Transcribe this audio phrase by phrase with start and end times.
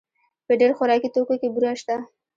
[0.45, 1.95] په ډېر خوراکي توکو کې بوره شته.